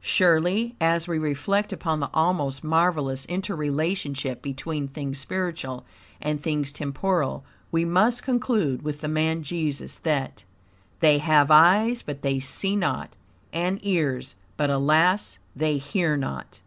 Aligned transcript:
Surely, 0.00 0.74
as 0.80 1.06
we 1.06 1.16
reflect 1.16 1.72
upon 1.72 2.00
the 2.00 2.10
almost 2.12 2.64
marvelous 2.64 3.24
inter 3.26 3.54
relationship 3.54 4.42
between 4.42 4.88
things 4.88 5.20
spiritual 5.20 5.84
and 6.20 6.42
things 6.42 6.72
temporal, 6.72 7.44
we 7.70 7.84
must 7.84 8.24
conclude, 8.24 8.82
with 8.82 8.98
the 9.00 9.06
man 9.06 9.44
Jesus, 9.44 10.00
that 10.00 10.42
"They 10.98 11.18
have 11.18 11.52
eyes 11.52 12.02
but 12.02 12.22
they 12.22 12.40
see 12.40 12.74
not, 12.74 13.10
and 13.52 13.78
ears, 13.86 14.34
but 14.56 14.70
alas 14.70 15.38
they 15.54 15.78
hear 15.78 16.16
not." 16.16 16.60